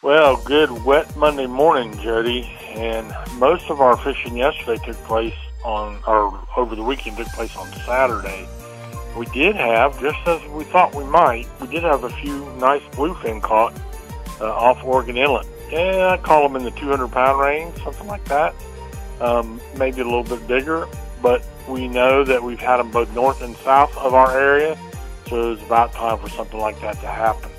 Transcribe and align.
Well, 0.00 0.36
good 0.44 0.70
wet 0.84 1.16
Monday 1.16 1.46
morning, 1.46 1.92
Jody. 1.98 2.44
And 2.68 3.12
most 3.36 3.68
of 3.68 3.80
our 3.80 3.96
fishing 3.96 4.36
yesterday 4.36 4.80
took 4.84 4.96
place 4.98 5.34
on, 5.64 5.98
or 6.06 6.40
over 6.56 6.76
the 6.76 6.84
weekend 6.84 7.16
took 7.16 7.26
place 7.28 7.56
on 7.56 7.66
Saturday. 7.84 8.46
We 9.16 9.26
did 9.26 9.56
have, 9.56 10.00
just 10.00 10.18
as 10.24 10.40
we 10.50 10.62
thought 10.62 10.94
we 10.94 11.02
might, 11.02 11.48
we 11.60 11.66
did 11.66 11.82
have 11.82 12.04
a 12.04 12.10
few 12.10 12.48
nice 12.60 12.82
bluefin 12.92 13.42
caught 13.42 13.76
uh, 14.40 14.44
off 14.44 14.84
Oregon 14.84 15.16
Inlet. 15.16 15.46
Yeah, 15.68 16.10
I 16.12 16.16
call 16.18 16.46
them 16.46 16.54
in 16.54 16.62
the 16.62 16.78
200 16.78 17.08
pound 17.08 17.40
range, 17.40 17.82
something 17.82 18.06
like 18.06 18.24
that. 18.26 18.54
Um, 19.20 19.60
maybe 19.76 20.00
a 20.00 20.04
little 20.04 20.22
bit 20.22 20.46
bigger, 20.46 20.86
but 21.20 21.44
we 21.68 21.88
know 21.88 22.22
that 22.22 22.40
we've 22.40 22.60
had 22.60 22.76
them 22.76 22.92
both 22.92 23.12
north 23.16 23.42
and 23.42 23.56
south 23.56 23.96
of 23.96 24.14
our 24.14 24.38
area, 24.38 24.78
so 25.26 25.54
it's 25.54 25.62
about 25.64 25.92
time 25.92 26.18
for 26.18 26.28
something 26.28 26.60
like 26.60 26.80
that 26.82 27.00
to 27.00 27.08
happen. 27.08 27.50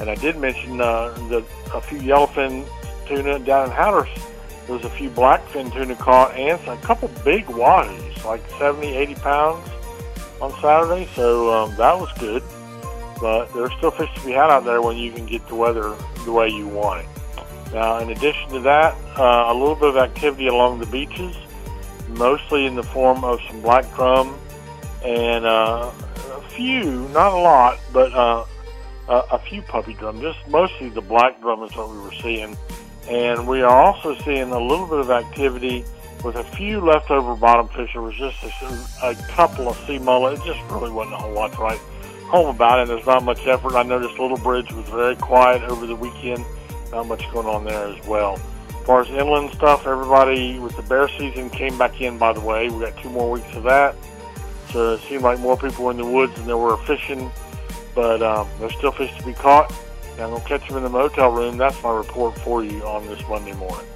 And 0.00 0.08
I 0.08 0.14
did 0.14 0.36
mention 0.36 0.80
uh, 0.80 1.08
the, 1.28 1.44
a 1.74 1.80
few 1.80 1.98
yellowfin 1.98 2.66
tuna 3.06 3.38
down 3.40 3.66
in 3.66 3.72
Hatteras. 3.72 4.08
There 4.66 4.76
was 4.76 4.84
a 4.84 4.90
few 4.90 5.10
blackfin 5.10 5.72
tuna 5.72 5.96
caught 5.96 6.36
and 6.36 6.60
a 6.68 6.76
couple 6.78 7.08
big 7.24 7.46
wahoos, 7.46 8.24
like 8.24 8.48
70, 8.58 8.86
80 8.88 9.14
pounds 9.16 9.68
on 10.40 10.52
Saturday. 10.60 11.08
So 11.14 11.52
um, 11.52 11.74
that 11.76 11.98
was 11.98 12.12
good. 12.18 12.42
But 13.20 13.46
there's 13.52 13.72
still 13.78 13.90
fish 13.90 14.10
to 14.14 14.26
be 14.26 14.32
had 14.32 14.50
out 14.50 14.64
there 14.64 14.80
when 14.82 14.96
you 14.96 15.10
can 15.10 15.26
get 15.26 15.46
the 15.48 15.54
weather 15.54 15.96
the 16.24 16.32
way 16.32 16.48
you 16.48 16.68
want 16.68 17.00
it. 17.00 17.08
Now, 17.72 17.98
in 17.98 18.10
addition 18.10 18.48
to 18.50 18.60
that, 18.60 18.94
uh, 19.18 19.52
a 19.52 19.54
little 19.54 19.74
bit 19.74 19.88
of 19.90 19.96
activity 19.96 20.46
along 20.46 20.78
the 20.78 20.86
beaches, 20.86 21.34
mostly 22.10 22.66
in 22.66 22.76
the 22.76 22.82
form 22.82 23.24
of 23.24 23.40
some 23.48 23.60
black 23.60 23.92
drum 23.94 24.38
and 25.04 25.44
uh, 25.44 25.90
a 26.34 26.40
few, 26.50 27.08
not 27.08 27.32
a 27.32 27.36
lot, 27.36 27.78
but 27.92 28.12
uh, 28.12 28.44
uh, 29.08 29.22
a 29.32 29.38
few 29.38 29.62
puppy 29.62 29.94
drum. 29.94 30.20
Just 30.20 30.38
mostly 30.48 30.88
the 30.88 31.00
black 31.00 31.40
drum 31.40 31.62
is 31.62 31.74
what 31.74 31.90
we 31.90 31.98
were 31.98 32.14
seeing, 32.22 32.56
and 33.08 33.46
we 33.48 33.62
are 33.62 33.82
also 33.82 34.14
seeing 34.22 34.50
a 34.50 34.60
little 34.60 34.86
bit 34.86 34.98
of 34.98 35.10
activity 35.10 35.84
with 36.24 36.36
a 36.36 36.44
few 36.44 36.80
leftover 36.80 37.34
bottom 37.36 37.68
fish. 37.68 37.90
There 37.92 38.02
was 38.02 38.16
just 38.16 38.42
a, 38.42 39.06
a 39.06 39.14
couple 39.28 39.68
of 39.68 39.76
sea 39.86 39.98
mullet. 39.98 40.38
It 40.38 40.44
just 40.44 40.60
really 40.70 40.90
wasn't 40.90 41.14
a 41.14 41.18
whole 41.18 41.32
lot 41.32 41.52
to 41.52 41.58
write 41.58 41.80
home 42.28 42.54
about 42.54 42.80
it. 42.80 42.88
There's 42.88 43.06
not 43.06 43.24
much 43.24 43.46
effort. 43.46 43.74
I 43.74 43.82
noticed 43.82 44.18
Little 44.18 44.36
Bridge 44.36 44.70
was 44.72 44.86
very 44.88 45.16
quiet 45.16 45.62
over 45.62 45.86
the 45.86 45.96
weekend. 45.96 46.44
Not 46.92 47.06
much 47.06 47.22
going 47.32 47.46
on 47.46 47.64
there 47.64 47.88
as 47.88 48.06
well. 48.06 48.38
As 48.68 48.86
far 48.86 49.00
as 49.02 49.08
inland 49.10 49.52
stuff, 49.52 49.86
everybody 49.86 50.58
with 50.58 50.76
the 50.76 50.82
bear 50.82 51.08
season 51.18 51.50
came 51.50 51.76
back 51.78 52.00
in, 52.00 52.18
by 52.18 52.32
the 52.32 52.40
way. 52.40 52.68
We 52.68 52.80
got 52.84 52.96
two 53.02 53.10
more 53.10 53.30
weeks 53.30 53.54
of 53.54 53.62
that. 53.64 53.94
So 54.70 54.94
it 54.94 55.00
seemed 55.02 55.22
like 55.22 55.38
more 55.38 55.56
people 55.56 55.86
were 55.86 55.90
in 55.90 55.96
the 55.96 56.06
woods 56.06 56.34
than 56.36 56.46
there 56.46 56.56
were 56.56 56.76
fishing 56.78 57.30
but 57.98 58.22
um, 58.22 58.46
there's 58.60 58.76
still 58.76 58.92
fish 58.92 59.12
to 59.18 59.26
be 59.26 59.32
caught. 59.34 59.74
And 60.20 60.32
to 60.36 60.40
catch 60.42 60.68
them 60.68 60.76
in 60.76 60.84
the 60.84 60.88
motel 60.88 61.32
room. 61.32 61.56
That's 61.56 61.82
my 61.82 61.90
report 61.90 62.38
for 62.38 62.62
you 62.62 62.80
on 62.84 63.04
this 63.08 63.20
Monday 63.28 63.54
morning. 63.54 63.88